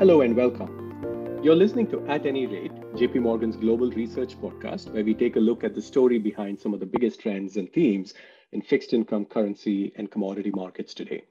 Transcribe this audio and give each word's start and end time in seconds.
Hello 0.00 0.22
and 0.22 0.34
welcome. 0.34 1.40
You're 1.42 1.54
listening 1.54 1.86
to 1.88 2.02
At 2.06 2.24
Any 2.24 2.46
Rate, 2.46 2.72
JP 2.94 3.16
Morgan's 3.16 3.58
global 3.58 3.90
research 3.90 4.34
podcast, 4.40 4.90
where 4.94 5.04
we 5.04 5.12
take 5.12 5.36
a 5.36 5.40
look 5.40 5.62
at 5.62 5.74
the 5.74 5.82
story 5.82 6.18
behind 6.18 6.58
some 6.58 6.72
of 6.72 6.80
the 6.80 6.86
biggest 6.86 7.20
trends 7.20 7.58
and 7.58 7.70
themes 7.70 8.14
in 8.52 8.62
fixed 8.62 8.94
income, 8.94 9.26
currency, 9.26 9.92
and 9.96 10.10
commodity 10.10 10.52
markets 10.54 10.94
today. 10.94 11.24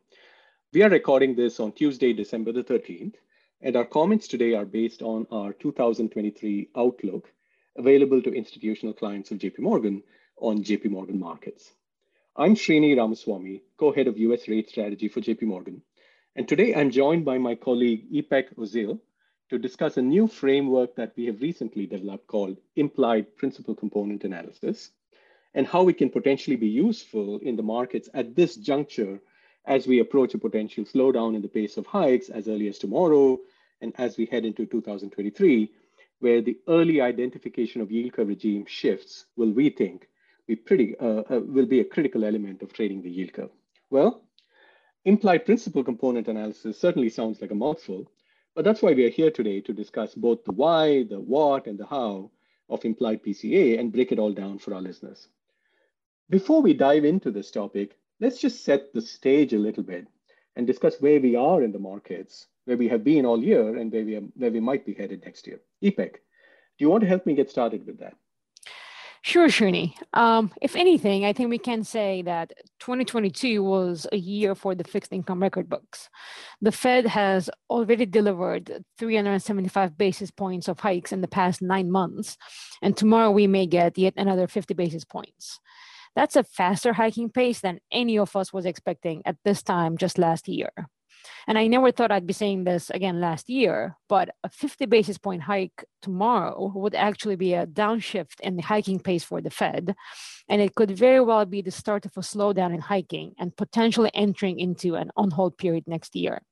We 0.72 0.84
are 0.84 0.90
recording 0.90 1.36
this 1.36 1.60
on 1.60 1.72
Tuesday, 1.72 2.14
December 2.14 2.52
the 2.52 2.64
13th, 2.64 3.16
and 3.62 3.76
our 3.76 3.86
comments 3.86 4.28
today 4.28 4.54
are 4.54 4.66
based 4.66 5.02
on 5.02 5.26
our 5.32 5.52
2023 5.52 6.70
outlook 6.78 7.34
available 7.76 8.22
to 8.22 8.32
institutional 8.32 8.94
clients 8.94 9.32
of 9.32 9.40
JP 9.40 9.62
Morgan 9.62 10.04
on 10.40 10.64
JP 10.64 10.92
Morgan 10.92 11.20
Markets. 11.20 11.74
I'm 12.36 12.54
Srini 12.54 12.96
Ramaswamy, 12.96 13.64
co-head 13.78 14.06
of 14.06 14.20
US 14.20 14.48
rate 14.48 14.70
strategy 14.70 15.08
for 15.08 15.22
JP 15.22 15.42
Morgan, 15.42 15.82
and 16.40 16.48
today 16.48 16.74
I'm 16.74 16.90
joined 16.90 17.26
by 17.26 17.38
my 17.38 17.54
colleague 17.54 18.10
Ipek 18.14 18.56
Ozil 18.56 18.98
to 19.50 19.60
discuss 19.60 19.98
a 19.98 20.02
new 20.02 20.26
framework 20.26 20.96
that 20.96 21.12
we 21.18 21.26
have 21.26 21.42
recently 21.42 21.86
developed 21.86 22.28
called 22.28 22.56
implied 22.78 23.36
principal 23.36 23.76
component 23.76 24.24
analysis 24.24 24.92
and 25.54 25.68
how 25.68 25.90
it 25.90 25.98
can 25.98 26.10
potentially 26.10 26.56
be 26.56 26.70
useful 26.70 27.40
in 27.40 27.58
the 27.58 27.62
markets 27.62 28.08
at 28.14 28.38
this 28.38 28.56
juncture 28.56 29.20
as 29.66 29.86
we 29.86 30.00
approach 30.00 30.34
a 30.34 30.38
potential 30.38 30.86
slowdown 30.86 31.36
in 31.36 31.42
the 31.42 31.50
pace 31.50 31.76
of 31.76 31.86
hikes 31.86 32.30
as 32.30 32.48
early 32.48 32.70
as 32.70 32.80
tomorrow 32.80 33.38
and 33.82 33.92
as 33.98 34.16
we 34.16 34.26
head 34.26 34.46
into 34.46 34.66
2023, 34.66 35.70
where 36.20 36.42
the 36.42 36.58
early 36.70 37.02
identification 37.02 37.82
of 37.82 37.92
yield 37.92 38.14
curve 38.14 38.30
regime 38.30 38.66
shifts 38.66 39.26
will, 39.36 39.52
we 39.52 39.70
think, 39.70 40.08
be 40.48 40.56
pretty 40.56 40.98
uh, 41.00 41.24
uh, 41.30 41.42
will 41.42 41.66
be 41.66 41.82
a 41.82 41.92
critical 41.94 42.24
element 42.24 42.62
of 42.62 42.72
trading 42.72 43.02
the 43.02 43.12
yield 43.12 43.34
curve. 43.34 43.52
Well, 43.90 44.24
Implied 45.06 45.46
principal 45.46 45.84
component 45.84 46.28
analysis 46.28 46.78
certainly 46.78 47.10
sounds 47.10 47.42
like 47.42 47.52
a 47.52 47.56
mouthful, 47.56 48.12
but 48.54 48.66
that's 48.66 48.82
why 48.82 48.94
we 48.94 49.06
are 49.06 49.10
here 49.10 49.32
today 49.32 49.62
to 49.62 49.72
discuss 49.72 50.14
both 50.14 50.44
the 50.44 50.52
why, 50.52 51.04
the 51.04 51.20
what, 51.20 51.68
and 51.68 51.80
the 51.80 51.86
how 51.86 52.30
of 52.70 52.84
implied 52.84 53.24
PCA 53.24 53.80
and 53.80 53.94
break 53.94 54.12
it 54.12 54.20
all 54.20 54.34
down 54.34 54.60
for 54.60 54.74
our 54.74 54.82
listeners. 54.82 55.30
Before 56.30 56.62
we 56.62 56.74
dive 56.74 57.06
into 57.06 57.32
this 57.32 57.50
topic, 57.50 57.98
let's 58.20 58.42
just 58.42 58.66
set 58.66 58.94
the 58.94 59.02
stage 59.02 59.54
a 59.54 59.60
little 59.60 59.84
bit 59.84 60.06
and 60.56 60.68
discuss 60.68 61.00
where 61.00 61.22
we 61.22 61.36
are 61.36 61.64
in 61.64 61.72
the 61.72 61.80
markets, 61.80 62.48
where 62.66 62.78
we 62.78 62.90
have 62.90 63.04
been 63.04 63.26
all 63.26 63.42
year, 63.42 63.78
and 63.78 63.92
where 63.92 64.04
we, 64.04 64.16
are, 64.18 64.22
where 64.36 64.52
we 64.52 64.60
might 64.60 64.86
be 64.86 64.94
headed 64.94 65.24
next 65.24 65.48
year. 65.48 65.62
Ipek, 65.82 66.14
do 66.14 66.20
you 66.80 66.90
want 66.90 67.02
to 67.02 67.08
help 67.08 67.26
me 67.26 67.36
get 67.36 67.50
started 67.50 67.86
with 67.86 68.00
that? 68.00 68.16
Sure, 69.22 69.48
Srini. 69.48 69.94
Um, 70.14 70.52
if 70.62 70.76
anything, 70.76 71.26
I 71.26 71.34
think 71.34 71.50
we 71.50 71.58
can 71.58 71.84
say 71.84 72.22
that 72.22 72.54
2022 72.80 73.62
was 73.62 74.08
a 74.14 74.18
year 74.18 74.56
for 74.56 74.76
the 74.76 74.86
fixed 74.86 75.12
income 75.12 75.42
record 75.42 75.68
books. 75.68 76.10
The 76.62 76.72
Fed 76.72 77.06
has 77.06 77.50
already 77.70 78.06
delivered 78.06 78.84
375 78.98 79.98
basis 79.98 80.32
points 80.32 80.70
of 80.70 80.80
hikes 80.80 81.12
in 81.12 81.20
the 81.22 81.28
past 81.28 81.62
nine 81.62 81.92
months, 81.92 82.38
and 82.82 82.96
tomorrow 82.96 83.32
we 83.32 83.46
may 83.46 83.66
get 83.66 83.98
yet 83.98 84.14
another 84.16 84.48
50 84.48 84.74
basis 84.74 85.04
points. 85.04 85.60
That's 86.16 86.36
a 86.36 86.44
faster 86.44 86.94
hiking 86.94 87.30
pace 87.30 87.60
than 87.60 87.80
any 87.92 88.18
of 88.18 88.36
us 88.36 88.54
was 88.54 88.66
expecting 88.66 89.22
at 89.26 89.38
this 89.44 89.62
time 89.62 89.98
just 89.98 90.18
last 90.18 90.48
year. 90.48 90.72
And 91.50 91.58
I 91.58 91.66
never 91.66 91.92
thought 91.92 92.12
I'd 92.12 92.28
be 92.28 92.34
saying 92.34 92.66
this 92.66 92.92
again 92.92 93.20
last 93.20 93.50
year, 93.50 93.98
but 94.08 94.30
a 94.44 94.50
50 94.50 94.86
basis 94.86 95.18
point 95.18 95.42
hike 95.42 95.84
tomorrow 96.00 96.72
would 96.76 96.94
actually 96.94 97.38
be 97.38 97.56
a 97.56 97.66
downshift 97.66 98.40
in 98.42 98.56
the 98.56 98.62
hiking 98.62 99.00
pace 99.00 99.24
for 99.24 99.42
the 99.42 99.50
Fed. 99.50 99.96
And 100.48 100.62
it 100.62 100.76
could 100.76 100.92
very 100.92 101.20
well 101.22 101.46
be 101.46 101.64
the 101.64 101.72
start 101.72 102.06
of 102.06 102.16
a 102.16 102.20
slowdown 102.20 102.72
in 102.72 102.82
hiking 102.82 103.34
and 103.40 103.58
potentially 103.58 104.12
entering 104.14 104.60
into 104.60 104.94
an 104.94 105.10
on 105.18 105.32
hold 105.32 105.58
period 105.58 105.86
next 105.88 106.16
year. 106.16 106.44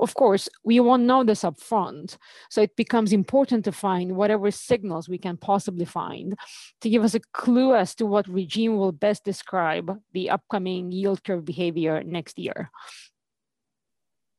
Of 0.00 0.14
course, 0.14 0.48
we 0.64 0.80
won't 0.80 1.04
know 1.04 1.22
this 1.22 1.44
up 1.44 1.60
front, 1.60 2.18
so 2.50 2.60
it 2.60 2.74
becomes 2.74 3.12
important 3.12 3.64
to 3.64 3.72
find 3.72 4.16
whatever 4.16 4.50
signals 4.50 5.08
we 5.08 5.18
can 5.18 5.36
possibly 5.36 5.84
find 5.84 6.34
to 6.80 6.90
give 6.90 7.04
us 7.04 7.14
a 7.14 7.20
clue 7.32 7.76
as 7.76 7.94
to 7.94 8.06
what 8.06 8.26
regime 8.26 8.76
will 8.76 8.90
best 8.90 9.24
describe 9.24 10.00
the 10.12 10.30
upcoming 10.30 10.90
yield 10.90 11.22
curve 11.22 11.44
behavior 11.44 12.02
next 12.02 12.40
year. 12.40 12.72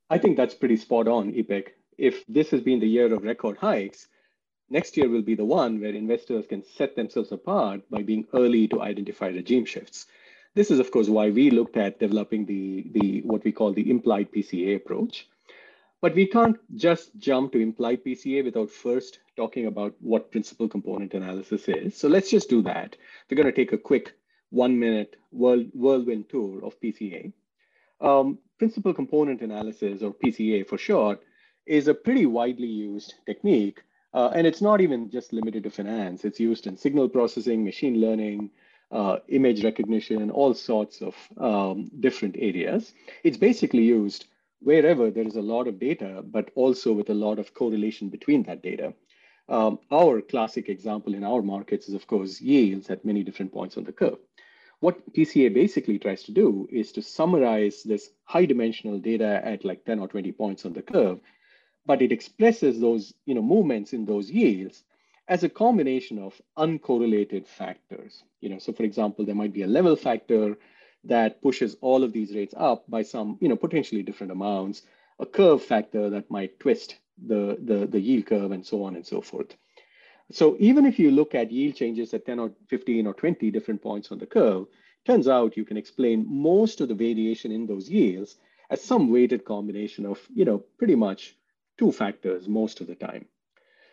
I 0.10 0.18
think 0.18 0.38
that's 0.38 0.56
pretty 0.56 0.78
spot 0.78 1.08
on, 1.08 1.34
Ipek. 1.34 1.70
If 1.98 2.26
this 2.28 2.50
has 2.52 2.62
been 2.62 2.80
the 2.80 2.88
year 2.88 3.14
of 3.14 3.24
record 3.24 3.58
hikes, 3.58 4.08
next 4.70 4.96
year 4.96 5.10
will 5.10 5.22
be 5.22 5.36
the 5.36 5.46
one 5.46 5.82
where 5.82 5.94
investors 5.94 6.46
can 6.48 6.64
set 6.64 6.96
themselves 6.96 7.32
apart 7.32 7.82
by 7.90 8.04
being 8.04 8.26
early 8.34 8.68
to 8.70 8.82
identify 8.82 9.28
regime 9.28 9.66
shifts. 9.66 10.06
This 10.56 10.72
is, 10.72 10.80
of 10.80 10.92
course, 10.92 11.10
why 11.10 11.30
we 11.30 11.52
looked 11.52 11.78
at 11.78 12.00
developing 12.00 12.46
the, 12.46 12.90
the 12.92 13.22
what 13.22 13.44
we 13.44 13.52
call 13.52 13.74
the 13.74 13.90
implied 13.90 14.32
PCA 14.32 14.78
approach. 14.78 15.28
But 16.00 16.16
we 16.16 16.28
can't 16.28 16.58
just 16.76 17.18
jump 17.18 17.52
to 17.52 17.60
implied 17.60 18.04
PCA 18.06 18.44
without 18.44 18.70
first 18.70 19.20
talking 19.36 19.66
about 19.66 19.96
what 20.00 20.32
principal 20.32 20.70
component 20.70 21.14
analysis 21.16 21.68
is. 21.68 21.98
So 21.98 22.08
let's 22.08 22.30
just 22.30 22.50
do 22.50 22.62
that. 22.64 22.96
We're 23.30 23.36
going 23.38 23.48
to 23.48 23.52
take 23.52 23.74
a 23.74 23.78
quick 23.78 24.14
one 24.52 24.80
minute 24.80 25.18
world, 25.32 25.68
whirlwind 25.74 26.30
tour 26.30 26.64
of 26.64 26.80
PCA. 26.80 27.34
Um, 28.02 28.40
principal 28.58 28.94
component 28.94 29.42
analysis, 29.42 30.02
or 30.02 30.14
PCA 30.14 30.68
for 30.68 30.78
short, 30.78 31.22
is 31.66 31.88
a 31.88 31.94
pretty 31.94 32.26
widely 32.26 32.68
used 32.68 33.16
technique. 33.26 33.82
Uh, 34.14 34.32
and 34.34 34.48
it's 34.48 34.62
not 34.62 34.82
even 34.82 35.10
just 35.10 35.34
limited 35.34 35.64
to 35.64 35.70
finance. 35.70 36.26
It's 36.26 36.40
used 36.40 36.66
in 36.66 36.78
signal 36.78 37.10
processing, 37.10 37.64
machine 37.64 38.00
learning, 38.00 38.50
uh, 38.92 39.18
image 39.28 39.64
recognition, 39.64 40.32
all 40.32 40.54
sorts 40.54 41.02
of 41.02 41.16
um, 41.38 41.92
different 42.00 42.36
areas. 42.40 42.94
It's 43.24 43.38
basically 43.38 43.84
used 43.84 44.26
wherever 44.60 45.12
there 45.12 45.28
is 45.28 45.36
a 45.36 45.42
lot 45.42 45.68
of 45.68 45.80
data, 45.80 46.24
but 46.26 46.50
also 46.56 46.94
with 46.94 47.10
a 47.10 47.14
lot 47.14 47.38
of 47.38 47.54
correlation 47.54 48.10
between 48.10 48.44
that 48.44 48.64
data. 48.64 48.94
Um, 49.50 49.80
our 49.92 50.22
classic 50.22 50.68
example 50.68 51.14
in 51.14 51.24
our 51.24 51.42
markets 51.42 51.88
is, 51.88 51.94
of 51.94 52.08
course, 52.08 52.42
yields 52.42 52.90
at 52.90 53.06
many 53.06 53.24
different 53.24 53.54
points 53.54 53.78
on 53.78 53.84
the 53.84 53.94
curve. 53.94 54.20
What 54.80 55.12
PCA 55.14 55.54
basically 55.54 55.98
tries 55.98 56.24
to 56.24 56.32
do 56.32 56.68
is 56.72 56.92
to 56.94 57.02
summarize 57.02 57.82
this 57.84 58.12
high 58.26 58.46
dimensional 58.46 59.00
data 59.00 59.42
at 59.44 59.66
like 59.66 59.86
10 59.86 60.00
or 60.00 60.08
20 60.08 60.32
points 60.34 60.66
on 60.66 60.74
the 60.74 60.84
curve, 60.84 61.20
but 61.86 62.02
it 62.02 62.12
expresses 62.12 62.80
those 62.80 63.14
you 63.26 63.34
know, 63.34 63.42
movements 63.42 63.94
in 63.94 64.06
those 64.06 64.30
yields 64.30 64.84
as 65.28 65.44
a 65.44 65.50
combination 65.50 66.20
of 66.20 66.40
uncorrelated 66.58 67.48
factors. 67.48 68.24
You 68.40 68.50
know, 68.50 68.60
so 68.60 68.72
for 68.72 68.84
example, 68.84 69.26
there 69.26 69.36
might 69.36 69.54
be 69.54 69.64
a 69.64 69.68
level 69.68 69.96
factor 69.96 70.58
that 71.06 71.42
pushes 71.42 71.76
all 71.82 72.04
of 72.04 72.14
these 72.14 72.36
rates 72.36 72.54
up 72.56 72.90
by 72.90 73.02
some 73.02 73.38
you 73.42 73.50
know, 73.50 73.56
potentially 73.56 74.04
different 74.04 74.32
amounts, 74.32 74.84
a 75.20 75.26
curve 75.26 75.64
factor 75.64 76.10
that 76.12 76.30
might 76.30 76.60
twist 76.60 76.98
the, 77.26 77.58
the, 77.64 77.88
the 77.88 78.00
yield 78.00 78.28
curve 78.28 78.52
and 78.52 78.66
so 78.66 78.84
on 78.84 78.96
and 78.96 79.08
so 79.08 79.22
forth. 79.22 79.56
So 80.32 80.58
even 80.60 80.86
if 80.86 81.00
you 81.00 81.12
look 81.12 81.36
at 81.36 81.52
yield 81.52 81.76
changes 81.76 82.14
at 82.14 82.26
10 82.26 82.40
or 82.40 82.52
15 82.68 83.08
or 83.08 83.14
20 83.14 83.50
different 83.52 83.82
points 83.82 84.12
on 84.12 84.18
the 84.18 84.26
curve, 84.26 84.68
turns 85.06 85.28
out 85.28 85.56
you 85.56 85.64
can 85.64 85.78
explain 85.78 86.26
most 86.28 86.82
of 86.82 86.90
the 86.90 86.94
variation 86.94 87.52
in 87.52 87.66
those 87.66 87.90
yields 87.90 88.38
as 88.70 88.84
some 88.84 89.10
weighted 89.10 89.46
combination 89.46 90.06
of, 90.06 90.20
you 90.34 90.44
know, 90.44 90.58
pretty 90.78 90.96
much 90.96 91.38
two 91.78 91.92
factors 91.92 92.48
most 92.48 92.82
of 92.82 92.88
the 92.88 92.96
time. 92.96 93.26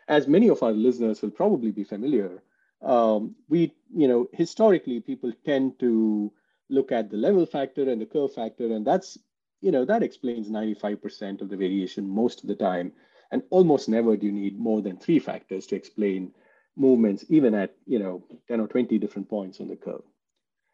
As 0.08 0.26
many 0.26 0.48
of 0.48 0.62
our 0.62 0.72
listeners 0.72 1.22
will 1.22 1.30
probably 1.30 1.70
be 1.70 1.84
familiar, 1.84 2.42
um, 2.82 3.34
we, 3.48 3.72
you 3.94 4.08
know, 4.08 4.28
historically 4.32 5.00
people 5.00 5.32
tend 5.44 5.78
to 5.80 6.32
look 6.68 6.92
at 6.92 7.10
the 7.10 7.16
level 7.16 7.46
factor 7.46 7.88
and 7.88 8.00
the 8.00 8.06
curve 8.06 8.34
factor, 8.34 8.66
and 8.66 8.86
that's, 8.86 9.18
you 9.60 9.72
know, 9.72 9.84
that 9.84 10.02
explains 10.02 10.50
95% 10.50 11.40
of 11.40 11.48
the 11.48 11.56
variation 11.56 12.08
most 12.08 12.42
of 12.42 12.48
the 12.48 12.54
time. 12.54 12.92
And 13.34 13.42
almost 13.50 13.88
never 13.88 14.16
do 14.16 14.26
you 14.26 14.32
need 14.32 14.60
more 14.60 14.80
than 14.80 14.96
three 14.96 15.18
factors 15.18 15.66
to 15.66 15.74
explain 15.74 16.32
movements, 16.76 17.24
even 17.28 17.52
at 17.52 17.74
you 17.84 17.98
know 17.98 18.22
10 18.46 18.60
or 18.60 18.68
20 18.68 18.96
different 18.96 19.28
points 19.28 19.58
on 19.58 19.66
the 19.66 19.74
curve. 19.74 20.04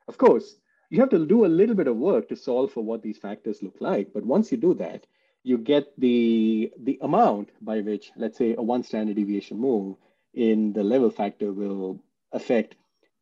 Of 0.07 0.19
course, 0.19 0.57
you 0.91 1.01
have 1.01 1.09
to 1.09 1.25
do 1.25 1.47
a 1.47 1.57
little 1.61 1.75
bit 1.75 1.87
of 1.87 1.97
work 1.97 2.29
to 2.29 2.37
solve 2.37 2.71
for 2.71 2.85
what 2.85 3.01
these 3.03 3.17
factors 3.17 3.63
look 3.63 3.77
like. 3.81 4.13
But 4.13 4.27
once 4.27 4.53
you 4.53 4.59
do 4.59 4.75
that, 4.75 5.07
you 5.43 5.57
get 5.57 5.99
the, 5.99 6.71
the 6.79 6.99
amount 7.01 7.49
by 7.63 7.81
which, 7.81 8.13
let's 8.15 8.37
say, 8.37 8.55
a 8.59 8.63
one 8.63 8.83
standard 8.83 9.17
deviation 9.17 9.59
move 9.59 9.97
in 10.35 10.75
the 10.75 10.85
level 10.85 11.09
factor 11.09 11.55
will 11.55 11.99
affect 12.33 12.75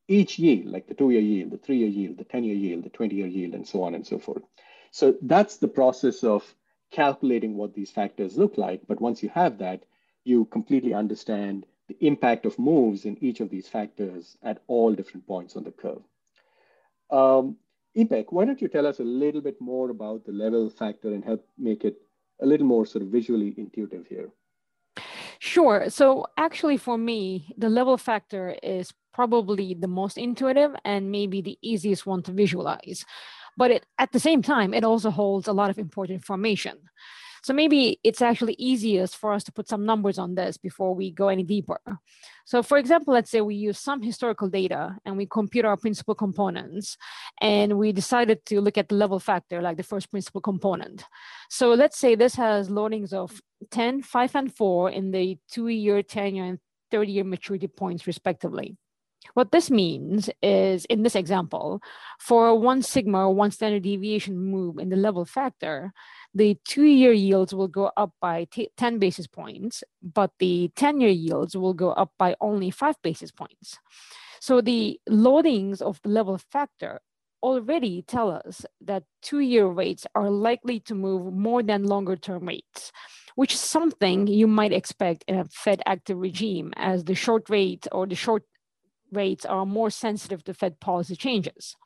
each 0.08 0.36
yield, 0.40 0.66
like 0.66 0.88
the 0.88 0.94
two-year 0.94 1.20
yield, 1.20 1.52
the 1.52 1.58
three-year 1.58 1.88
yield, 1.88 2.18
the 2.18 2.24
10-year 2.24 2.56
yield, 2.56 2.82
the 2.82 2.90
20-year 2.90 3.28
yield, 3.28 3.54
and 3.54 3.68
so 3.68 3.84
on 3.84 3.94
and 3.94 4.04
so 4.04 4.18
forth. 4.18 4.42
So 4.90 5.14
that's 5.22 5.58
the 5.58 5.68
process 5.68 6.24
of 6.24 6.42
calculating 6.90 7.56
what 7.56 7.74
these 7.74 7.90
factors 7.90 8.36
look 8.36 8.56
like. 8.56 8.82
But 8.86 9.00
once 9.00 9.22
you 9.22 9.28
have 9.30 9.58
that, 9.58 9.84
you 10.24 10.44
completely 10.46 10.94
understand 10.94 11.66
the 11.88 11.96
impact 12.00 12.44
of 12.44 12.58
moves 12.58 13.04
in 13.04 13.22
each 13.22 13.40
of 13.40 13.50
these 13.50 13.68
factors 13.68 14.36
at 14.42 14.62
all 14.66 14.94
different 14.94 15.26
points 15.26 15.56
on 15.56 15.64
the 15.64 15.70
curve. 15.70 16.02
Um, 17.10 17.56
Ipek, 17.96 18.26
why 18.30 18.44
don't 18.44 18.60
you 18.60 18.68
tell 18.68 18.86
us 18.86 19.00
a 19.00 19.04
little 19.04 19.40
bit 19.40 19.60
more 19.60 19.90
about 19.90 20.24
the 20.24 20.32
level 20.32 20.68
factor 20.68 21.08
and 21.08 21.24
help 21.24 21.46
make 21.56 21.84
it 21.84 21.96
a 22.40 22.46
little 22.46 22.66
more 22.66 22.86
sort 22.86 23.02
of 23.02 23.08
visually 23.08 23.54
intuitive 23.56 24.06
here? 24.06 24.28
Sure. 25.40 25.88
So 25.88 26.26
actually, 26.36 26.76
for 26.76 26.98
me, 26.98 27.52
the 27.56 27.68
level 27.68 27.96
factor 27.96 28.56
is 28.62 28.92
probably 29.14 29.74
the 29.74 29.88
most 29.88 30.18
intuitive 30.18 30.74
and 30.84 31.10
maybe 31.10 31.40
the 31.40 31.58
easiest 31.62 32.06
one 32.06 32.22
to 32.22 32.32
visualize 32.32 33.04
but 33.58 33.72
it, 33.72 33.86
at 33.98 34.12
the 34.12 34.20
same 34.20 34.40
time, 34.40 34.72
it 34.72 34.84
also 34.84 35.10
holds 35.10 35.48
a 35.48 35.52
lot 35.52 35.68
of 35.68 35.78
important 35.78 36.14
information. 36.14 36.78
So 37.42 37.52
maybe 37.52 37.98
it's 38.04 38.22
actually 38.22 38.54
easiest 38.58 39.16
for 39.16 39.32
us 39.32 39.44
to 39.44 39.52
put 39.52 39.68
some 39.68 39.84
numbers 39.84 40.18
on 40.18 40.34
this 40.34 40.56
before 40.56 40.94
we 40.94 41.10
go 41.10 41.28
any 41.28 41.42
deeper. 41.42 41.80
So 42.44 42.62
for 42.62 42.78
example, 42.78 43.14
let's 43.14 43.30
say 43.30 43.40
we 43.40 43.54
use 43.54 43.78
some 43.78 44.02
historical 44.02 44.48
data 44.48 44.96
and 45.04 45.16
we 45.16 45.26
compute 45.26 45.64
our 45.64 45.76
principal 45.76 46.14
components 46.14 46.96
and 47.40 47.78
we 47.78 47.92
decided 47.92 48.44
to 48.46 48.60
look 48.60 48.78
at 48.78 48.88
the 48.88 48.96
level 48.96 49.20
factor, 49.20 49.60
like 49.60 49.76
the 49.76 49.82
first 49.82 50.10
principal 50.10 50.40
component. 50.40 51.04
So 51.50 51.74
let's 51.74 51.98
say 51.98 52.14
this 52.14 52.34
has 52.34 52.68
loadings 52.68 53.12
of 53.12 53.40
10, 53.70 54.02
5, 54.02 54.36
and 54.36 54.54
4 54.54 54.90
in 54.90 55.10
the 55.10 55.38
two-year, 55.50 56.02
10-year, 56.02 56.44
and 56.44 56.58
30-year 56.92 57.24
maturity 57.24 57.68
points 57.68 58.06
respectively. 58.06 58.76
What 59.34 59.52
this 59.52 59.70
means 59.70 60.30
is, 60.42 60.84
in 60.86 61.02
this 61.02 61.14
example, 61.14 61.80
for 62.18 62.58
one 62.58 62.82
sigma 62.82 63.28
or 63.28 63.34
one 63.34 63.50
standard 63.50 63.82
deviation 63.82 64.38
move 64.38 64.78
in 64.78 64.88
the 64.88 64.96
level 64.96 65.24
factor, 65.24 65.92
the 66.34 66.56
two-year 66.64 67.12
yields 67.12 67.54
will 67.54 67.68
go 67.68 67.90
up 67.96 68.12
by 68.20 68.46
10 68.76 68.98
basis 68.98 69.26
points, 69.26 69.84
but 70.02 70.32
the 70.38 70.70
10-year 70.76 71.10
yields 71.10 71.56
will 71.56 71.74
go 71.74 71.90
up 71.92 72.12
by 72.18 72.36
only 72.40 72.70
five 72.70 72.96
basis 73.02 73.30
points. 73.30 73.78
So 74.40 74.60
the 74.60 75.00
loadings 75.08 75.82
of 75.82 76.00
the 76.02 76.10
level 76.10 76.38
factor 76.50 77.00
already 77.42 78.02
tell 78.02 78.30
us 78.30 78.66
that 78.80 79.04
two-year 79.22 79.66
rates 79.66 80.06
are 80.14 80.30
likely 80.30 80.80
to 80.80 80.94
move 80.94 81.32
more 81.32 81.62
than 81.62 81.84
longer-term 81.84 82.46
rates, 82.46 82.92
which 83.36 83.54
is 83.54 83.60
something 83.60 84.26
you 84.26 84.46
might 84.46 84.72
expect 84.72 85.24
in 85.28 85.38
a 85.38 85.44
Fed 85.44 85.82
active 85.86 86.18
regime 86.18 86.72
as 86.76 87.04
the 87.04 87.14
short 87.14 87.48
rate 87.48 87.86
or 87.92 88.06
the 88.06 88.16
short 88.16 88.42
rates 89.12 89.44
are 89.44 89.66
more 89.66 89.90
sensitive 89.90 90.44
to 90.44 90.54
Fed 90.54 90.80
policy 90.80 91.16
changes. 91.16 91.76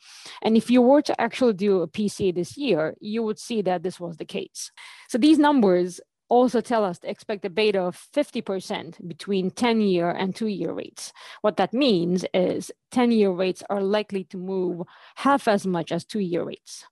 And 0.42 0.56
if 0.56 0.70
you 0.70 0.82
were 0.82 1.02
to 1.02 1.20
actually 1.20 1.54
do 1.54 1.82
a 1.82 1.88
PCA 1.88 2.34
this 2.34 2.56
year, 2.56 2.94
you 3.00 3.22
would 3.22 3.38
see 3.38 3.62
that 3.62 3.82
this 3.82 4.00
was 4.00 4.16
the 4.16 4.24
case. 4.24 4.70
So 5.08 5.18
these 5.18 5.38
numbers 5.38 6.00
also 6.28 6.62
tell 6.62 6.82
us 6.82 6.98
to 6.98 7.10
expect 7.10 7.44
a 7.44 7.50
beta 7.50 7.78
of 7.78 8.06
50% 8.14 9.06
between 9.06 9.50
10 9.50 9.82
year 9.82 10.10
and 10.10 10.34
two 10.34 10.46
year 10.46 10.72
rates. 10.72 11.12
What 11.42 11.58
that 11.58 11.74
means 11.74 12.24
is 12.32 12.70
10 12.90 13.12
year 13.12 13.30
rates 13.30 13.62
are 13.68 13.82
likely 13.82 14.24
to 14.24 14.38
move 14.38 14.86
half 15.16 15.46
as 15.46 15.66
much 15.66 15.92
as 15.92 16.06
two 16.06 16.20
year 16.20 16.42
rates. 16.44 16.86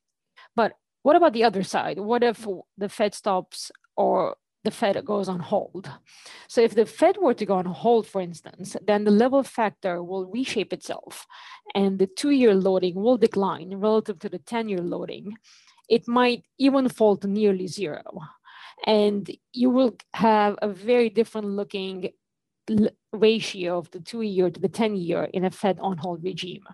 But 0.54 0.72
what 1.02 1.16
about 1.16 1.32
the 1.32 1.44
other 1.44 1.62
side? 1.62 1.98
What 1.98 2.22
if 2.22 2.46
the 2.76 2.90
Fed 2.90 3.14
stops 3.14 3.72
or 3.96 4.36
the 4.64 4.70
Fed 4.70 5.02
goes 5.04 5.28
on 5.28 5.40
hold. 5.40 5.90
So 6.48 6.60
if 6.60 6.74
the 6.74 6.86
Fed 6.86 7.16
were 7.16 7.34
to 7.34 7.46
go 7.46 7.54
on 7.54 7.66
hold, 7.66 8.06
for 8.06 8.20
instance, 8.20 8.76
then 8.86 9.04
the 9.04 9.10
level 9.10 9.42
factor 9.42 10.02
will 10.02 10.26
reshape 10.26 10.72
itself 10.72 11.26
and 11.74 11.98
the 11.98 12.06
two-year 12.06 12.54
loading 12.54 12.94
will 12.96 13.16
decline 13.16 13.74
relative 13.76 14.18
to 14.20 14.28
the 14.28 14.38
10-year 14.38 14.78
loading. 14.78 15.36
It 15.88 16.06
might 16.06 16.44
even 16.58 16.88
fall 16.88 17.16
to 17.18 17.26
nearly 17.26 17.66
zero. 17.66 18.02
And 18.86 19.30
you 19.52 19.70
will 19.70 19.96
have 20.14 20.56
a 20.62 20.68
very 20.68 21.10
different 21.10 21.48
looking 21.48 22.10
ratio 23.12 23.78
of 23.78 23.90
the 23.90 24.00
two-year 24.00 24.50
to 24.50 24.60
the 24.60 24.68
10-year 24.68 25.24
in 25.32 25.44
a 25.44 25.50
Fed 25.50 25.78
on 25.80 25.98
hold 25.98 26.22
regime. 26.22 26.64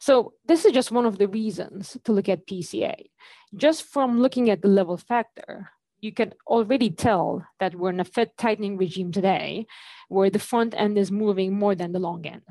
So 0.00 0.32
this 0.46 0.64
is 0.64 0.72
just 0.72 0.90
one 0.90 1.06
of 1.06 1.18
the 1.18 1.28
reasons 1.28 1.96
to 2.04 2.12
look 2.12 2.28
at 2.28 2.46
PCA. 2.46 3.10
Just 3.54 3.84
from 3.84 4.20
looking 4.20 4.48
at 4.48 4.62
the 4.62 4.68
level 4.68 4.96
factor, 4.96 5.70
you 6.00 6.12
can 6.12 6.32
already 6.46 6.90
tell 6.90 7.46
that 7.58 7.74
we're 7.74 7.90
in 7.90 8.00
a 8.00 8.04
Fed 8.04 8.30
tightening 8.36 8.76
regime 8.76 9.12
today, 9.12 9.66
where 10.08 10.30
the 10.30 10.38
front 10.38 10.74
end 10.76 10.98
is 10.98 11.10
moving 11.12 11.58
more 11.58 11.74
than 11.74 11.92
the 11.92 11.98
long 11.98 12.26
end. 12.26 12.42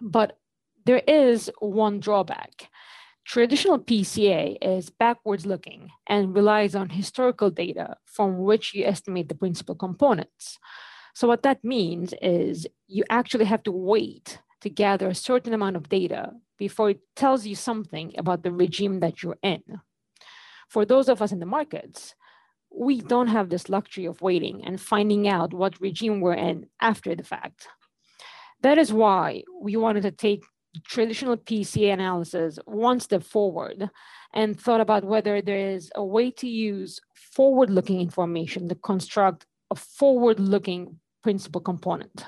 But 0.00 0.38
there 0.84 1.02
is 1.06 1.50
one 1.60 2.00
drawback. 2.00 2.68
Traditional 3.24 3.78
PCA 3.78 4.56
is 4.62 4.90
backwards 4.90 5.44
looking 5.44 5.90
and 6.06 6.34
relies 6.34 6.74
on 6.74 6.88
historical 6.88 7.50
data 7.50 7.96
from 8.06 8.38
which 8.38 8.74
you 8.74 8.84
estimate 8.84 9.28
the 9.28 9.34
principal 9.34 9.74
components. 9.74 10.58
So 11.14 11.28
what 11.28 11.42
that 11.42 11.62
means 11.62 12.14
is 12.22 12.66
you 12.86 13.04
actually 13.10 13.44
have 13.44 13.62
to 13.64 13.72
wait 13.72 14.40
to 14.62 14.70
gather 14.70 15.08
a 15.08 15.14
certain 15.14 15.52
amount 15.52 15.76
of 15.76 15.88
data 15.88 16.32
before 16.58 16.90
it 16.90 17.00
tells 17.14 17.46
you 17.46 17.54
something 17.54 18.14
about 18.16 18.42
the 18.42 18.52
regime 18.52 19.00
that 19.00 19.22
you're 19.22 19.38
in 19.42 19.62
for 20.68 20.84
those 20.84 21.08
of 21.08 21.22
us 21.22 21.32
in 21.32 21.40
the 21.40 21.46
markets, 21.46 22.14
we 22.70 23.00
don't 23.00 23.28
have 23.28 23.48
this 23.48 23.68
luxury 23.68 24.04
of 24.04 24.20
waiting 24.20 24.64
and 24.64 24.80
finding 24.80 25.26
out 25.26 25.54
what 25.54 25.80
regime 25.80 26.20
we're 26.20 26.34
in 26.34 26.66
after 26.80 27.14
the 27.14 27.24
fact. 27.24 27.66
That 28.62 28.78
is 28.78 28.92
why 28.92 29.44
we 29.60 29.76
wanted 29.76 30.02
to 30.02 30.10
take 30.10 30.44
traditional 30.84 31.36
PCA 31.36 31.92
analysis 31.92 32.58
one 32.66 33.00
step 33.00 33.22
forward 33.22 33.90
and 34.34 34.60
thought 34.60 34.80
about 34.80 35.04
whether 35.04 35.40
there 35.40 35.70
is 35.70 35.90
a 35.94 36.04
way 36.04 36.30
to 36.32 36.46
use 36.46 37.00
forward 37.14 37.70
looking 37.70 38.00
information 38.00 38.68
to 38.68 38.74
construct 38.74 39.46
a 39.70 39.74
forward 39.74 40.38
looking 40.38 40.98
principal 41.22 41.60
component. 41.60 42.26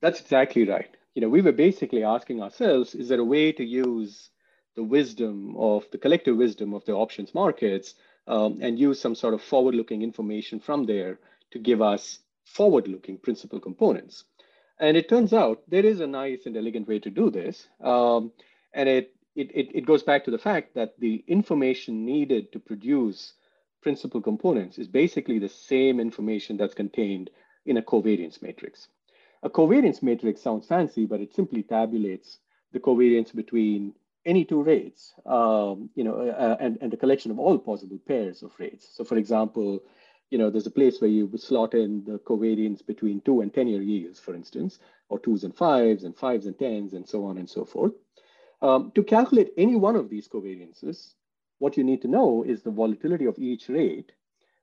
That's 0.00 0.20
exactly 0.20 0.68
right. 0.68 0.90
You 1.14 1.22
know, 1.22 1.28
we 1.28 1.42
were 1.42 1.52
basically 1.52 2.04
asking 2.04 2.42
ourselves 2.42 2.94
is 2.94 3.08
there 3.08 3.20
a 3.20 3.24
way 3.24 3.52
to 3.52 3.64
use 3.64 4.30
the 4.76 4.82
wisdom 4.82 5.54
of 5.56 5.84
the 5.92 5.98
collective 5.98 6.36
wisdom 6.36 6.74
of 6.74 6.84
the 6.84 6.92
options 6.92 7.34
markets 7.34 7.94
um, 8.26 8.58
and 8.60 8.78
use 8.78 9.00
some 9.00 9.14
sort 9.14 9.34
of 9.34 9.42
forward 9.42 9.74
looking 9.74 10.02
information 10.02 10.60
from 10.60 10.86
there 10.86 11.18
to 11.50 11.58
give 11.58 11.80
us 11.82 12.18
forward 12.44 12.88
looking 12.88 13.18
principal 13.18 13.60
components. 13.60 14.24
And 14.78 14.96
it 14.96 15.08
turns 15.08 15.32
out 15.32 15.62
there 15.68 15.84
is 15.84 16.00
a 16.00 16.06
nice 16.06 16.46
and 16.46 16.56
elegant 16.56 16.88
way 16.88 16.98
to 16.98 17.10
do 17.10 17.30
this. 17.30 17.66
Um, 17.80 18.32
and 18.72 18.88
it, 18.88 19.14
it, 19.36 19.50
it 19.74 19.86
goes 19.86 20.02
back 20.02 20.24
to 20.24 20.30
the 20.30 20.38
fact 20.38 20.74
that 20.74 20.98
the 20.98 21.24
information 21.28 22.04
needed 22.04 22.52
to 22.52 22.58
produce 22.58 23.34
principal 23.82 24.20
components 24.20 24.78
is 24.78 24.88
basically 24.88 25.38
the 25.38 25.48
same 25.48 26.00
information 26.00 26.56
that's 26.56 26.74
contained 26.74 27.30
in 27.66 27.76
a 27.76 27.82
covariance 27.82 28.42
matrix. 28.42 28.88
A 29.42 29.50
covariance 29.50 30.02
matrix 30.02 30.40
sounds 30.40 30.66
fancy, 30.66 31.06
but 31.06 31.20
it 31.20 31.34
simply 31.34 31.62
tabulates 31.62 32.38
the 32.72 32.80
covariance 32.80 33.34
between 33.34 33.94
any 34.26 34.44
two 34.44 34.62
rates, 34.62 35.14
um, 35.26 35.90
you 35.94 36.04
know, 36.04 36.14
uh, 36.14 36.42
uh, 36.42 36.56
and, 36.60 36.78
and 36.80 36.92
the 36.92 36.96
collection 36.96 37.30
of 37.30 37.38
all 37.38 37.58
possible 37.58 37.98
pairs 38.06 38.42
of 38.42 38.52
rates. 38.58 38.88
So 38.94 39.04
for 39.04 39.16
example, 39.16 39.82
you 40.30 40.38
know, 40.38 40.50
there's 40.50 40.66
a 40.66 40.70
place 40.70 41.00
where 41.00 41.10
you 41.10 41.30
slot 41.36 41.74
in 41.74 42.04
the 42.04 42.18
covariance 42.18 42.84
between 42.84 43.20
two 43.20 43.40
and 43.40 43.52
10 43.52 43.68
year 43.68 43.82
yields, 43.82 44.18
for 44.18 44.34
instance, 44.34 44.78
or 45.08 45.18
twos 45.18 45.44
and 45.44 45.54
fives 45.54 46.04
and 46.04 46.16
fives 46.16 46.46
and 46.46 46.58
tens 46.58 46.94
and 46.94 47.08
so 47.08 47.24
on 47.24 47.38
and 47.38 47.48
so 47.48 47.64
forth. 47.64 47.92
Um, 48.62 48.92
to 48.94 49.02
calculate 49.02 49.52
any 49.58 49.76
one 49.76 49.96
of 49.96 50.08
these 50.08 50.26
covariances, 50.26 51.14
what 51.58 51.76
you 51.76 51.84
need 51.84 52.02
to 52.02 52.08
know 52.08 52.44
is 52.46 52.62
the 52.62 52.70
volatility 52.70 53.26
of 53.26 53.38
each 53.38 53.68
rate 53.68 54.12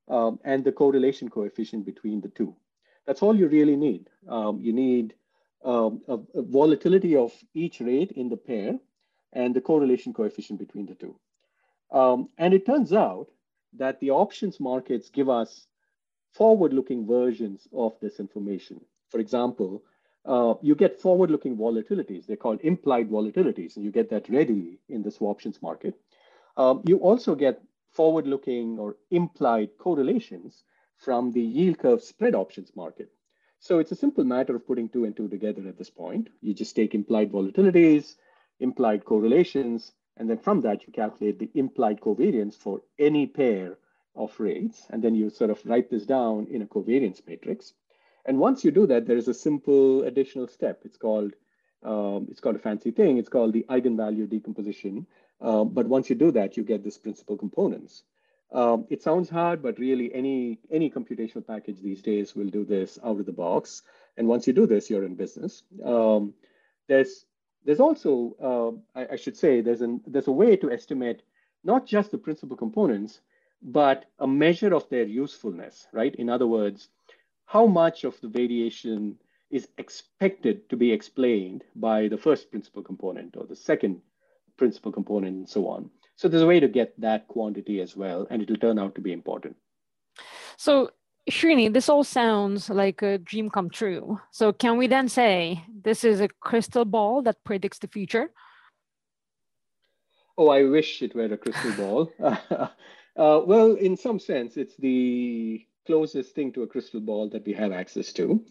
um, 0.07 0.39
and 0.43 0.63
the 0.63 0.71
correlation 0.71 1.29
coefficient 1.29 1.85
between 1.85 2.21
the 2.21 2.29
two. 2.29 2.55
That's 3.05 3.21
all 3.21 3.35
you 3.35 3.47
really 3.47 3.75
need. 3.75 4.09
Um, 4.27 4.59
you 4.59 4.73
need 4.73 5.13
um, 5.63 6.01
a, 6.07 6.13
a, 6.37 6.41
volatility 6.41 7.15
of 7.15 7.31
each 7.53 7.79
rate 7.79 8.11
in 8.11 8.29
the 8.29 8.37
pair 8.37 8.79
and 9.33 9.55
the 9.55 9.61
correlation 9.61 10.13
coefficient 10.13 10.59
between 10.59 10.85
the 10.85 10.95
two. 10.95 11.15
Um, 11.91 12.29
and 12.37 12.53
it 12.53 12.65
turns 12.65 12.93
out 12.93 13.27
that 13.77 13.99
the 13.99 14.11
options 14.11 14.59
markets 14.59 15.09
give 15.09 15.29
us 15.29 15.67
forward-looking 16.33 17.07
versions 17.07 17.67
of 17.73 17.93
this 18.01 18.19
information. 18.19 18.81
For 19.09 19.19
example, 19.19 19.83
uh, 20.25 20.53
you 20.61 20.75
get 20.75 21.01
forward-looking 21.01 21.57
volatilities. 21.57 22.25
They're 22.25 22.37
called 22.37 22.61
implied 22.61 23.09
volatilities, 23.09 23.75
and 23.75 23.83
you 23.83 23.91
get 23.91 24.09
that 24.09 24.29
readily 24.29 24.79
in 24.87 25.03
the 25.03 25.09
swaptions 25.09 25.61
market. 25.61 25.95
Um, 26.57 26.81
you 26.85 26.97
also 26.97 27.35
get 27.35 27.61
forward-looking 27.91 28.79
or 28.79 28.97
implied 29.09 29.69
correlations 29.77 30.63
from 30.97 31.31
the 31.31 31.41
yield 31.41 31.79
curve 31.79 32.03
spread 32.03 32.35
options 32.35 32.71
market. 32.75 33.09
So 33.59 33.79
it's 33.79 33.91
a 33.91 33.95
simple 33.95 34.23
matter 34.23 34.55
of 34.55 34.65
putting 34.65 34.89
two 34.89 35.05
and 35.05 35.15
two 35.15 35.27
together 35.27 35.67
at 35.67 35.77
this 35.77 35.89
point. 35.89 36.29
You 36.41 36.53
just 36.53 36.75
take 36.75 36.95
implied 36.95 37.31
volatilities, 37.31 38.15
implied 38.61 39.03
correlations, 39.05 39.91
and 40.17 40.29
then 40.29 40.37
from 40.37 40.61
that 40.61 40.85
you 40.85 40.93
calculate 40.93 41.39
the 41.39 41.49
implied 41.53 41.99
covariance 41.99 42.55
for 42.55 42.81
any 42.97 43.27
pair 43.27 43.77
of 44.15 44.39
rates, 44.39 44.85
and 44.89 45.03
then 45.03 45.15
you 45.15 45.29
sort 45.29 45.49
of 45.49 45.65
write 45.65 45.89
this 45.89 46.05
down 46.05 46.47
in 46.49 46.61
a 46.61 46.65
covariance 46.65 47.25
matrix. 47.27 47.73
And 48.25 48.37
once 48.37 48.63
you 48.63 48.71
do 48.71 48.85
that, 48.87 49.05
there 49.07 49.17
is 49.17 49.27
a 49.27 49.33
simple 49.33 50.03
additional 50.03 50.47
step. 50.47 50.81
It's 50.85 50.97
called 50.97 51.33
um, 51.83 52.27
it's 52.29 52.39
called 52.39 52.55
a 52.55 52.59
fancy 52.59 52.91
thing. 52.91 53.17
It's 53.17 53.29
called 53.29 53.53
the 53.53 53.65
eigenvalue 53.69 54.29
decomposition. 54.29 55.07
Um, 55.41 55.69
but 55.69 55.87
once 55.87 56.09
you 56.09 56.15
do 56.15 56.31
that, 56.31 56.55
you 56.55 56.63
get 56.63 56.83
this 56.83 56.97
principal 56.99 57.35
components. 57.37 58.03
Um, 58.51 58.85
it 58.89 59.01
sounds 59.01 59.29
hard, 59.29 59.63
but 59.63 59.79
really 59.79 60.13
any 60.13 60.59
any 60.69 60.89
computational 60.89 61.45
package 61.45 61.81
these 61.81 62.01
days 62.01 62.35
will 62.35 62.49
do 62.49 62.65
this 62.65 62.99
out 63.03 63.19
of 63.19 63.25
the 63.25 63.31
box. 63.31 63.81
And 64.17 64.27
once 64.27 64.45
you 64.45 64.53
do 64.53 64.67
this, 64.67 64.89
you're 64.89 65.05
in 65.05 65.15
business. 65.15 65.63
Um, 65.83 66.33
there's 66.87 67.25
there's 67.65 67.79
also, 67.79 68.35
uh, 68.95 68.99
I, 68.99 69.13
I, 69.13 69.15
should 69.15 69.37
say, 69.37 69.61
there's, 69.61 69.81
an, 69.81 70.01
there's 70.07 70.27
a 70.27 70.31
way 70.31 70.55
to 70.57 70.71
estimate 70.71 71.21
not 71.63 71.85
just 71.85 72.11
the 72.11 72.17
principal 72.17 72.57
components, 72.57 73.21
but 73.61 74.05
a 74.19 74.27
measure 74.27 74.73
of 74.73 74.89
their 74.89 75.03
usefulness, 75.03 75.87
right? 75.93 76.15
In 76.15 76.29
other 76.29 76.47
words, 76.47 76.89
how 77.45 77.67
much 77.67 78.03
of 78.03 78.19
the 78.21 78.27
variation 78.27 79.17
is 79.51 79.67
expected 79.77 80.69
to 80.69 80.77
be 80.77 80.91
explained 80.91 81.63
by 81.75 82.07
the 82.07 82.17
first 82.17 82.49
principal 82.49 82.81
component 82.81 83.35
or 83.35 83.45
the 83.45 83.55
second 83.55 84.01
principal 84.57 84.91
component 84.91 85.35
and 85.35 85.49
so 85.49 85.67
on. 85.67 85.89
So 86.15 86.27
there's 86.27 86.43
a 86.43 86.47
way 86.47 86.59
to 86.59 86.67
get 86.67 86.99
that 87.01 87.27
quantity 87.27 87.81
as 87.81 87.95
well, 87.95 88.27
and 88.29 88.41
it'll 88.41 88.55
turn 88.55 88.79
out 88.79 88.95
to 88.95 89.01
be 89.01 89.11
important. 89.11 89.55
So 90.57 90.91
Srini, 91.29 91.71
this 91.71 91.87
all 91.87 92.03
sounds 92.03 92.69
like 92.69 93.01
a 93.01 93.17
dream 93.19 93.49
come 93.49 93.69
true. 93.69 94.19
So 94.31 94.51
can 94.51 94.77
we 94.77 94.87
then 94.87 95.07
say 95.07 95.63
this 95.83 96.03
is 96.03 96.19
a 96.19 96.27
crystal 96.27 96.85
ball 96.85 97.21
that 97.23 97.43
predicts 97.43 97.79
the 97.79 97.87
future? 97.87 98.31
Oh, 100.37 100.49
I 100.49 100.63
wish 100.63 101.01
it 101.01 101.13
were 101.13 101.25
a 101.25 101.37
crystal 101.37 101.73
ball. 101.73 102.11
uh, 102.19 102.67
well, 103.15 103.75
in 103.75 103.95
some 103.95 104.19
sense, 104.19 104.57
it's 104.57 104.75
the 104.77 105.65
closest 105.85 106.33
thing 106.33 106.51
to 106.53 106.63
a 106.63 106.67
crystal 106.67 107.01
ball 107.01 107.29
that 107.29 107.45
we 107.45 107.53
have 107.53 107.71
access 107.71 108.11
to. 108.13 108.43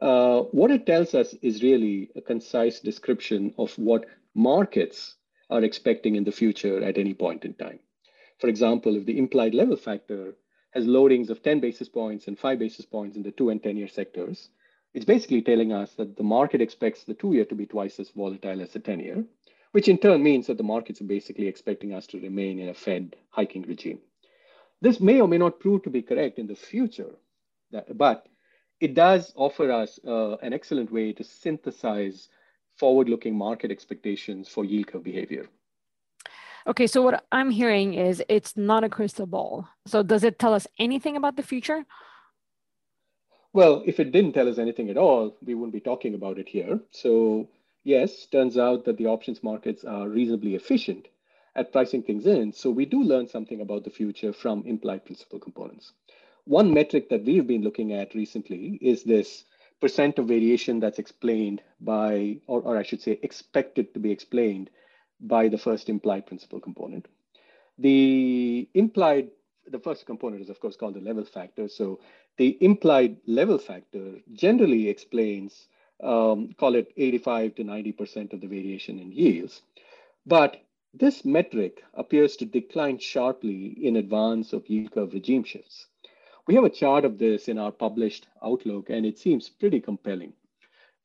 Uh, 0.00 0.40
what 0.52 0.70
it 0.70 0.84
tells 0.84 1.14
us 1.14 1.34
is 1.42 1.62
really 1.62 2.10
a 2.16 2.20
concise 2.20 2.80
description 2.80 3.54
of 3.56 3.72
what 3.78 4.04
markets 4.34 5.14
are 5.48 5.62
expecting 5.62 6.16
in 6.16 6.24
the 6.24 6.32
future 6.32 6.82
at 6.82 6.98
any 6.98 7.14
point 7.14 7.44
in 7.44 7.54
time. 7.54 7.78
For 8.38 8.48
example, 8.48 8.96
if 8.96 9.06
the 9.06 9.18
implied 9.18 9.54
level 9.54 9.76
factor 9.76 10.34
has 10.72 10.86
loadings 10.86 11.30
of 11.30 11.42
10 11.42 11.60
basis 11.60 11.88
points 11.88 12.26
and 12.26 12.38
5 12.38 12.58
basis 12.58 12.84
points 12.84 13.16
in 13.16 13.22
the 13.22 13.30
2 13.30 13.50
and 13.50 13.62
10 13.62 13.76
year 13.76 13.88
sectors, 13.88 14.48
it's 14.94 15.04
basically 15.04 15.42
telling 15.42 15.72
us 15.72 15.92
that 15.92 16.16
the 16.16 16.22
market 16.22 16.60
expects 16.60 17.04
the 17.04 17.14
2 17.14 17.32
year 17.34 17.44
to 17.46 17.54
be 17.54 17.66
twice 17.66 17.98
as 17.98 18.10
volatile 18.10 18.60
as 18.60 18.72
the 18.72 18.78
10 18.78 19.00
year, 19.00 19.24
which 19.72 19.88
in 19.88 19.98
turn 19.98 20.22
means 20.22 20.46
that 20.46 20.56
the 20.56 20.62
markets 20.62 21.00
are 21.00 21.04
basically 21.04 21.46
expecting 21.46 21.94
us 21.94 22.06
to 22.06 22.20
remain 22.20 22.58
in 22.58 22.68
a 22.68 22.74
Fed 22.74 23.16
hiking 23.30 23.62
regime. 23.62 24.00
This 24.80 25.00
may 25.00 25.20
or 25.20 25.28
may 25.28 25.38
not 25.38 25.60
prove 25.60 25.82
to 25.84 25.90
be 25.90 26.02
correct 26.02 26.38
in 26.38 26.46
the 26.46 26.56
future, 26.56 27.14
but 27.94 28.26
it 28.80 28.94
does 28.94 29.32
offer 29.36 29.70
us 29.70 30.00
uh, 30.06 30.36
an 30.36 30.52
excellent 30.52 30.90
way 30.90 31.12
to 31.12 31.22
synthesize 31.22 32.28
forward 32.76 33.08
looking 33.08 33.36
market 33.36 33.70
expectations 33.70 34.48
for 34.48 34.64
yield 34.64 34.88
curve 34.88 35.04
behavior. 35.04 35.46
Okay, 36.66 36.86
so 36.86 37.02
what 37.02 37.24
I'm 37.32 37.50
hearing 37.50 37.94
is 37.94 38.22
it's 38.28 38.56
not 38.56 38.84
a 38.84 38.88
crystal 38.88 39.26
ball. 39.26 39.66
So 39.86 40.02
does 40.02 40.22
it 40.22 40.38
tell 40.38 40.54
us 40.54 40.66
anything 40.78 41.16
about 41.16 41.36
the 41.36 41.42
future? 41.42 41.84
Well, 43.52 43.82
if 43.84 43.98
it 44.00 44.12
didn't 44.12 44.32
tell 44.32 44.48
us 44.48 44.58
anything 44.58 44.88
at 44.88 44.96
all, 44.96 45.36
we 45.44 45.54
wouldn't 45.54 45.74
be 45.74 45.80
talking 45.80 46.14
about 46.14 46.38
it 46.38 46.48
here. 46.48 46.80
So, 46.90 47.48
yes, 47.84 48.26
turns 48.26 48.56
out 48.56 48.84
that 48.84 48.96
the 48.96 49.06
options 49.06 49.42
markets 49.42 49.84
are 49.84 50.08
reasonably 50.08 50.54
efficient 50.54 51.08
at 51.54 51.72
pricing 51.72 52.02
things 52.02 52.26
in. 52.26 52.52
So, 52.52 52.70
we 52.70 52.86
do 52.86 53.02
learn 53.02 53.28
something 53.28 53.60
about 53.60 53.84
the 53.84 53.90
future 53.90 54.32
from 54.32 54.62
implied 54.64 55.04
principal 55.04 55.38
components. 55.38 55.92
One 56.44 56.72
metric 56.72 57.10
that 57.10 57.24
we've 57.24 57.46
been 57.46 57.62
looking 57.62 57.92
at 57.92 58.14
recently 58.14 58.78
is 58.80 59.02
this 59.02 59.44
percent 59.80 60.18
of 60.18 60.28
variation 60.28 60.80
that's 60.80 61.00
explained 61.00 61.60
by, 61.80 62.38
or, 62.46 62.62
or 62.62 62.78
I 62.78 62.84
should 62.84 63.02
say, 63.02 63.18
expected 63.22 63.92
to 63.92 64.00
be 64.00 64.12
explained 64.12 64.70
by 65.22 65.48
the 65.48 65.58
first 65.58 65.88
implied 65.88 66.26
principal 66.26 66.60
component. 66.60 67.06
The 67.78 68.68
implied, 68.74 69.30
the 69.66 69.78
first 69.78 70.04
component 70.04 70.42
is 70.42 70.50
of 70.50 70.60
course 70.60 70.76
called 70.76 70.94
the 70.94 71.00
level 71.00 71.24
factor. 71.24 71.68
So 71.68 72.00
the 72.36 72.58
implied 72.60 73.16
level 73.26 73.58
factor 73.58 74.16
generally 74.32 74.88
explains, 74.88 75.68
um, 76.02 76.52
call 76.58 76.74
it 76.74 76.92
85 76.96 77.54
to 77.56 77.64
90% 77.64 78.32
of 78.32 78.40
the 78.40 78.48
variation 78.48 78.98
in 78.98 79.12
yields. 79.12 79.62
But 80.26 80.62
this 80.94 81.24
metric 81.24 81.82
appears 81.94 82.36
to 82.36 82.44
decline 82.44 82.98
sharply 82.98 83.78
in 83.80 83.96
advance 83.96 84.52
of 84.52 84.68
yield 84.68 84.92
curve 84.92 85.14
regime 85.14 85.44
shifts. 85.44 85.86
We 86.46 86.54
have 86.56 86.64
a 86.64 86.70
chart 86.70 87.04
of 87.04 87.18
this 87.18 87.48
in 87.48 87.56
our 87.56 87.72
published 87.72 88.26
outlook, 88.42 88.90
and 88.90 89.06
it 89.06 89.18
seems 89.18 89.48
pretty 89.48 89.80
compelling. 89.80 90.32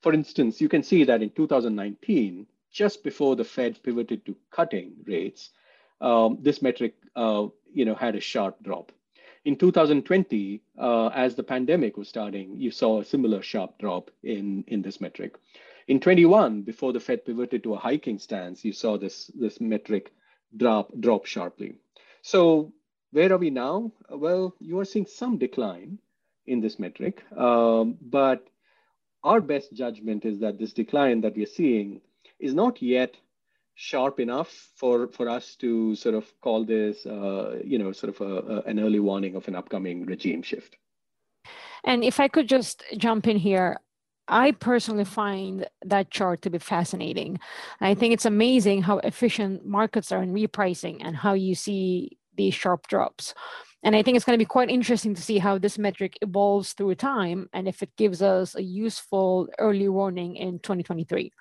For 0.02 0.12
instance, 0.12 0.60
you 0.60 0.68
can 0.68 0.82
see 0.82 1.04
that 1.04 1.22
in 1.22 1.30
2019, 1.30 2.46
just 2.78 3.02
before 3.02 3.34
the 3.34 3.44
Fed 3.44 3.82
pivoted 3.82 4.24
to 4.24 4.36
cutting 4.52 4.92
rates, 5.04 5.50
um, 6.00 6.38
this 6.40 6.62
metric 6.62 6.94
uh, 7.16 7.48
you 7.72 7.84
know, 7.84 7.96
had 7.96 8.14
a 8.14 8.20
sharp 8.20 8.62
drop. 8.62 8.92
In 9.44 9.56
2020, 9.56 10.62
uh, 10.78 11.08
as 11.08 11.34
the 11.34 11.42
pandemic 11.42 11.96
was 11.96 12.08
starting, 12.08 12.56
you 12.56 12.70
saw 12.70 13.00
a 13.00 13.04
similar 13.04 13.42
sharp 13.42 13.78
drop 13.80 14.12
in, 14.22 14.62
in 14.68 14.80
this 14.80 15.00
metric. 15.00 15.34
In 15.88 15.98
21, 15.98 16.62
before 16.62 16.92
the 16.92 17.00
Fed 17.00 17.24
pivoted 17.24 17.64
to 17.64 17.74
a 17.74 17.78
hiking 17.78 18.20
stance, 18.20 18.64
you 18.64 18.72
saw 18.72 18.96
this, 18.96 19.28
this 19.34 19.60
metric 19.60 20.12
drop, 20.56 20.92
drop 21.00 21.26
sharply. 21.26 21.74
So 22.22 22.72
where 23.10 23.32
are 23.32 23.38
we 23.38 23.50
now? 23.50 23.90
Well, 24.08 24.54
you 24.60 24.78
are 24.78 24.84
seeing 24.84 25.06
some 25.06 25.36
decline 25.36 25.98
in 26.46 26.60
this 26.60 26.78
metric, 26.78 27.24
um, 27.36 27.96
but 28.00 28.46
our 29.24 29.40
best 29.40 29.72
judgment 29.72 30.24
is 30.24 30.38
that 30.38 30.58
this 30.58 30.72
decline 30.72 31.22
that 31.22 31.34
we 31.34 31.42
are 31.42 31.54
seeing 31.60 32.02
is 32.38 32.54
not 32.54 32.80
yet 32.82 33.16
sharp 33.74 34.18
enough 34.18 34.50
for, 34.74 35.06
for 35.06 35.28
us 35.28 35.54
to 35.56 35.94
sort 35.94 36.14
of 36.14 36.26
call 36.40 36.64
this, 36.64 37.06
uh, 37.06 37.60
you 37.64 37.78
know, 37.78 37.92
sort 37.92 38.14
of 38.14 38.20
a, 38.20 38.54
a, 38.54 38.62
an 38.62 38.80
early 38.80 38.98
warning 38.98 39.36
of 39.36 39.46
an 39.46 39.54
upcoming 39.54 40.04
regime 40.04 40.42
shift. 40.42 40.76
And 41.84 42.02
if 42.02 42.18
I 42.18 42.28
could 42.28 42.48
just 42.48 42.82
jump 42.96 43.28
in 43.28 43.36
here, 43.36 43.78
I 44.26 44.52
personally 44.52 45.04
find 45.04 45.66
that 45.84 46.10
chart 46.10 46.42
to 46.42 46.50
be 46.50 46.58
fascinating. 46.58 47.38
I 47.80 47.94
think 47.94 48.12
it's 48.12 48.26
amazing 48.26 48.82
how 48.82 48.98
efficient 48.98 49.64
markets 49.64 50.12
are 50.12 50.22
in 50.22 50.34
repricing 50.34 50.98
and 51.00 51.16
how 51.16 51.32
you 51.32 51.54
see 51.54 52.18
these 52.36 52.54
sharp 52.54 52.88
drops. 52.88 53.32
And 53.82 53.94
I 53.94 54.02
think 54.02 54.16
it's 54.16 54.24
going 54.24 54.36
to 54.36 54.44
be 54.44 54.48
quite 54.48 54.70
interesting 54.70 55.14
to 55.14 55.22
see 55.22 55.38
how 55.38 55.56
this 55.56 55.78
metric 55.78 56.18
evolves 56.20 56.72
through 56.72 56.96
time 56.96 57.48
and 57.52 57.68
if 57.68 57.82
it 57.82 57.96
gives 57.96 58.22
us 58.22 58.56
a 58.56 58.62
useful 58.62 59.48
early 59.58 59.88
warning 59.88 60.36
in 60.36 60.58
2023. 60.58 61.32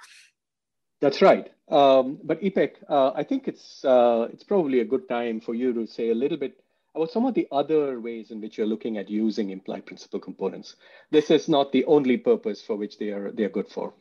That's 1.00 1.22
right. 1.22 1.52
Um, 1.70 2.20
but 2.24 2.42
Ipek, 2.42 2.76
uh, 2.90 3.12
I 3.14 3.24
think 3.24 3.48
it's 3.48 3.84
uh, 3.84 4.28
it's 4.32 4.44
probably 4.44 4.80
a 4.80 4.86
good 4.86 5.08
time 5.10 5.42
for 5.42 5.54
you 5.54 5.74
to 5.74 5.86
say 5.86 6.10
a 6.10 6.16
little 6.16 6.38
bit 6.38 6.60
about 6.96 7.12
some 7.12 7.26
of 7.26 7.34
the 7.34 7.48
other 7.52 8.00
ways 8.00 8.32
in 8.32 8.42
which 8.42 8.58
you're 8.58 8.68
looking 8.68 8.98
at 8.98 9.10
using 9.10 9.52
implied 9.52 9.86
principal 9.86 10.20
components. 10.20 10.76
This 11.12 11.30
is 11.30 11.48
not 11.48 11.72
the 11.72 11.86
only 11.86 12.18
purpose 12.18 12.62
for 12.62 12.76
which 12.76 12.98
they 12.98 13.10
are 13.10 13.32
they 13.32 13.44
are 13.44 13.50
good 13.50 13.68
for. 13.68 13.94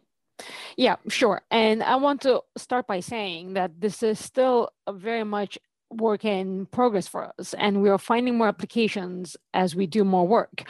Yeah, 0.76 0.96
sure. 1.08 1.42
And 1.50 1.82
I 1.82 1.96
want 1.96 2.20
to 2.22 2.42
start 2.56 2.86
by 2.86 3.00
saying 3.00 3.54
that 3.54 3.80
this 3.80 4.02
is 4.02 4.18
still 4.18 4.70
very 4.90 5.24
much 5.24 5.58
work 5.90 6.24
in 6.24 6.66
progress 6.66 7.08
for 7.08 7.32
us, 7.38 7.54
and 7.54 7.82
we 7.82 7.88
are 7.88 7.98
finding 7.98 8.36
more 8.36 8.48
applications 8.48 9.36
as 9.54 9.74
we 9.74 9.86
do 9.86 10.04
more 10.04 10.26
work. 10.26 10.64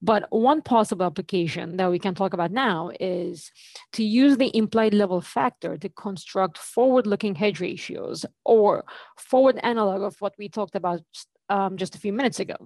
But 0.00 0.26
one 0.30 0.62
possible 0.62 1.06
application 1.06 1.76
that 1.76 1.90
we 1.90 1.98
can 1.98 2.14
talk 2.14 2.32
about 2.32 2.52
now 2.52 2.92
is 3.00 3.50
to 3.94 4.04
use 4.04 4.36
the 4.36 4.56
implied 4.56 4.94
level 4.94 5.20
factor 5.20 5.76
to 5.76 5.88
construct 5.88 6.56
forward-looking 6.56 7.34
hedge 7.34 7.60
ratios 7.60 8.24
or 8.44 8.84
forward 9.16 9.58
analog 9.62 10.02
of 10.02 10.20
what 10.20 10.34
we 10.38 10.48
talked 10.48 10.76
about 10.76 11.00
um, 11.48 11.76
just 11.76 11.96
a 11.96 11.98
few 11.98 12.12
minutes 12.12 12.38
ago. 12.38 12.56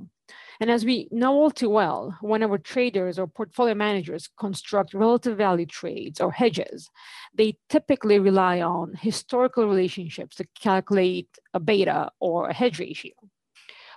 And 0.60 0.70
as 0.70 0.84
we 0.84 1.08
know 1.10 1.32
all 1.32 1.50
too 1.50 1.70
well, 1.70 2.16
whenever 2.20 2.58
traders 2.58 3.18
or 3.18 3.26
portfolio 3.26 3.74
managers 3.74 4.28
construct 4.38 4.92
relative 4.92 5.38
value 5.38 5.66
trades 5.66 6.20
or 6.20 6.30
hedges, 6.30 6.90
they 7.34 7.56
typically 7.68 8.18
rely 8.18 8.60
on 8.60 8.94
historical 9.00 9.66
relationships 9.66 10.36
to 10.36 10.46
calculate 10.60 11.28
a 11.54 11.60
beta 11.60 12.10
or 12.20 12.48
a 12.48 12.54
hedge 12.54 12.78
ratio. 12.78 13.12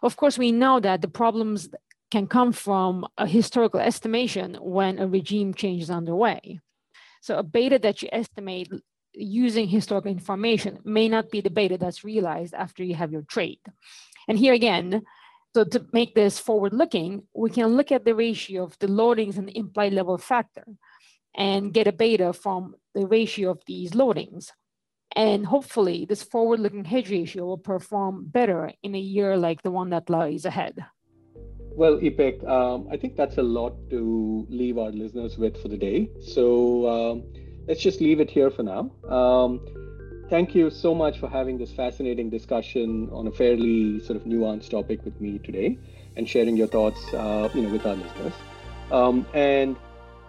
Of 0.02 0.18
course, 0.18 0.38
we 0.38 0.52
know 0.52 0.80
that 0.80 1.02
the 1.02 1.08
problems 1.08 1.70
can 2.16 2.28
come 2.28 2.54
from 2.54 3.06
a 3.18 3.28
historical 3.28 3.82
estimation 3.82 4.56
when 4.62 5.00
a 5.00 5.06
regime 5.06 5.54
change 5.54 5.82
is 5.84 5.90
underway. 5.90 6.62
So 7.20 7.36
a 7.36 7.44
beta 7.44 7.78
that 7.80 8.02
you 8.02 8.08
estimate 8.10 8.72
using 9.12 9.68
historical 9.68 10.10
information 10.10 10.80
may 10.86 11.10
not 11.10 11.30
be 11.30 11.42
the 11.42 11.50
beta 11.50 11.78
that's 11.78 12.06
realized 12.06 12.54
after 12.54 12.86
you 12.86 12.96
have 12.96 13.12
your 13.12 13.24
trade. 13.24 13.60
And 14.30 14.40
here 14.40 14.54
again, 14.54 15.02
so 15.54 15.66
to 15.66 15.86
make 15.92 16.16
this 16.16 16.40
forward 16.40 16.74
looking, 16.74 17.24
we 17.34 17.50
can 17.50 17.76
look 17.76 17.92
at 17.92 18.06
the 18.06 18.16
ratio 18.16 18.64
of 18.64 18.80
the 18.80 18.88
loadings 18.88 19.38
and 19.38 19.50
the 19.50 19.58
implied 19.58 19.92
level 19.92 20.18
factor 20.18 20.66
and 21.36 21.74
get 21.74 21.86
a 21.86 21.92
beta 21.92 22.32
from 22.32 22.76
the 22.94 23.08
ratio 23.08 23.52
of 23.52 23.60
these 23.68 23.92
loadings. 23.92 24.52
And 25.18 25.46
hopefully 25.46 26.06
this 26.08 26.24
forward 26.24 26.62
looking 26.62 26.86
hedge 26.86 27.12
ratio 27.12 27.44
will 27.46 27.58
perform 27.74 28.28
better 28.28 28.72
in 28.84 28.96
a 28.96 29.06
year 29.16 29.36
like 29.36 29.64
the 29.64 29.72
one 29.80 29.90
that 29.90 30.10
lies 30.10 30.46
ahead. 30.46 30.86
Well, 31.76 31.98
Ipek, 31.98 32.48
um, 32.48 32.88
I 32.90 32.96
think 32.96 33.18
that's 33.18 33.38
a 33.38 33.44
lot 33.44 33.74
to 33.90 34.48
leave 34.50 34.78
our 34.78 34.92
listeners 34.92 35.38
with 35.38 35.62
for 35.62 35.68
the 35.68 35.76
day. 35.78 36.10
So 36.22 36.88
um, 36.88 37.24
let's 37.68 37.82
just 37.82 38.00
leave 38.00 38.22
it 38.22 38.30
here 38.30 38.50
for 38.50 38.64
now. 38.64 38.92
Um, 39.10 39.60
thank 40.30 40.56
you 40.56 40.70
so 40.70 40.96
much 40.96 41.20
for 41.20 41.28
having 41.28 41.58
this 41.58 41.74
fascinating 41.74 42.30
discussion 42.30 43.10
on 43.12 43.28
a 43.28 43.32
fairly 43.32 44.00
sort 44.00 44.16
of 44.16 44.24
nuanced 44.24 44.70
topic 44.70 45.04
with 45.04 45.20
me 45.20 45.38
today 45.40 45.78
and 46.16 46.30
sharing 46.30 46.56
your 46.56 46.68
thoughts, 46.68 47.14
uh, 47.14 47.50
you 47.54 47.64
know, 47.64 47.70
with 47.70 47.86
our 47.86 47.96
listeners. 47.96 48.34
Um, 48.90 49.26
and 49.34 49.76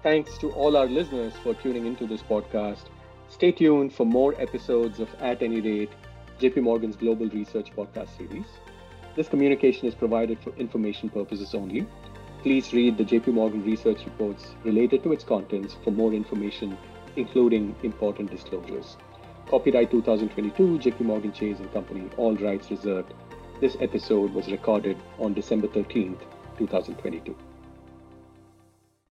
thanks 0.02 0.36
to 0.38 0.50
all 0.50 0.76
our 0.76 0.86
listeners 0.86 1.32
for 1.44 1.54
tuning 1.54 1.86
into 1.86 2.08
this 2.08 2.22
podcast. 2.22 2.86
Stay 3.28 3.52
tuned 3.52 3.92
for 3.92 4.04
more 4.04 4.34
episodes 4.40 4.98
of 4.98 5.08
At 5.20 5.42
Any 5.42 5.60
Rate, 5.60 5.90
JP 6.40 6.62
Morgan's 6.62 6.96
Global 6.96 7.28
Research 7.28 7.70
Podcast 7.76 8.16
series. 8.16 8.46
This 9.16 9.28
communication 9.28 9.88
is 9.88 9.94
provided 9.94 10.38
for 10.40 10.54
information 10.56 11.08
purposes 11.08 11.54
only. 11.54 11.86
Please 12.42 12.74
read 12.74 12.98
the 12.98 13.04
JP 13.04 13.28
Morgan 13.28 13.64
research 13.64 14.04
reports 14.04 14.54
related 14.62 15.02
to 15.04 15.12
its 15.12 15.24
contents 15.24 15.74
for 15.82 15.90
more 15.90 16.12
information, 16.12 16.76
including 17.16 17.74
important 17.82 18.30
disclosures. 18.30 18.98
Copyright 19.46 19.90
2022, 19.90 20.90
JP 20.90 21.00
Morgan 21.00 21.32
Chase 21.32 21.58
and 21.60 21.72
Company, 21.72 22.10
all 22.18 22.36
rights 22.36 22.70
reserved. 22.70 23.14
This 23.58 23.78
episode 23.80 24.34
was 24.34 24.50
recorded 24.50 24.98
on 25.18 25.32
December 25.32 25.68
13th, 25.68 26.20
2022. 26.58 27.34